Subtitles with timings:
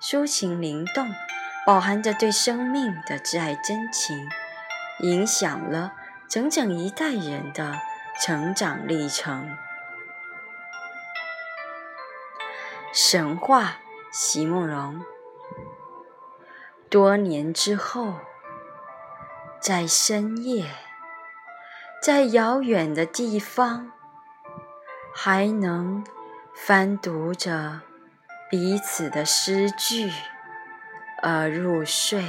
[0.00, 1.12] 抒情灵动，
[1.66, 4.28] 饱含着对生命的挚爱真情，
[5.00, 5.92] 影响了
[6.28, 7.80] 整整一代人的
[8.20, 9.56] 成长历程。
[12.92, 13.78] 神话，
[14.12, 15.04] 席慕容。
[16.88, 18.14] 多年之后，
[19.60, 20.64] 在深夜，
[22.00, 23.90] 在遥远的地方，
[25.12, 26.04] 还能
[26.54, 27.80] 翻读着。
[28.50, 30.10] 彼此的诗句
[31.22, 32.24] 而入睡。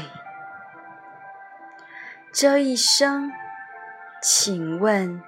[2.33, 3.31] 这一生，
[4.21, 5.23] 请问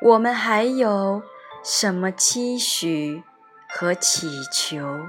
[0.00, 1.22] 我们还有
[1.62, 3.22] 什么期许
[3.68, 5.06] 和祈求，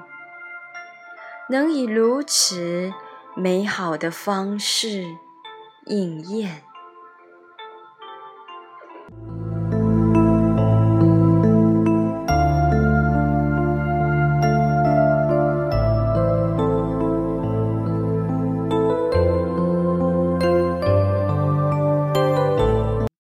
[1.47, 2.91] 能以如此
[3.33, 5.05] 美好的方式
[5.85, 6.66] 应验？